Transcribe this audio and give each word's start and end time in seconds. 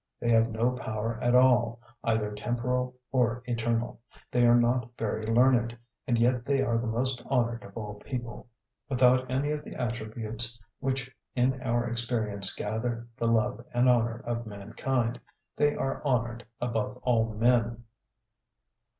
They 0.19 0.29
have 0.29 0.49
no 0.49 0.71
power 0.71 1.19
at 1.21 1.35
all, 1.35 1.79
either 2.03 2.33
temporal 2.33 2.95
or 3.11 3.43
eternal; 3.45 4.01
they 4.31 4.47
are 4.47 4.55
not 4.59 4.89
very 4.97 5.27
learned, 5.27 5.77
and 6.07 6.17
yet 6.17 6.43
they 6.43 6.59
are 6.63 6.79
the 6.79 6.87
most 6.87 7.23
honoured 7.27 7.63
of 7.63 7.77
all 7.77 7.99
people. 7.99 8.47
Without 8.89 9.29
any 9.29 9.51
of 9.51 9.63
the 9.63 9.75
attributes 9.75 10.59
which 10.79 11.15
in 11.35 11.61
our 11.61 11.87
experience 11.87 12.51
gather 12.55 13.07
the 13.15 13.27
love 13.27 13.63
and 13.75 13.87
honour 13.87 14.23
of 14.25 14.47
mankind, 14.47 15.19
they 15.55 15.75
are 15.75 16.03
honoured 16.03 16.47
above 16.59 16.97
all 17.03 17.35
men. 17.35 17.83